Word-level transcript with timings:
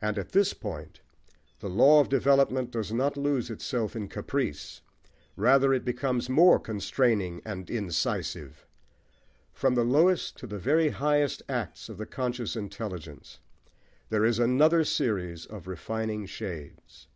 And 0.00 0.16
at 0.16 0.32
this 0.32 0.54
point 0.54 1.00
the 1.58 1.68
law 1.68 2.00
of 2.00 2.08
development 2.08 2.70
does 2.70 2.94
not 2.94 3.18
lose 3.18 3.50
itself 3.50 3.94
in 3.94 4.08
caprice: 4.08 4.80
rather 5.36 5.74
it 5.74 5.84
becomes 5.84 6.30
more 6.30 6.58
constraining 6.58 7.42
and 7.44 7.68
incisive. 7.68 8.64
From 9.52 9.74
the 9.74 9.84
lowest 9.84 10.38
to 10.38 10.46
the 10.46 10.58
very 10.58 10.88
highest 10.88 11.42
acts 11.46 11.90
of 11.90 11.98
the 11.98 12.06
conscious 12.06 12.56
intelligence, 12.56 13.38
there 14.08 14.24
is 14.24 14.38
another 14.38 14.82
series 14.82 15.44
of 15.44 15.66
refining 15.66 16.24
shades. 16.24 17.06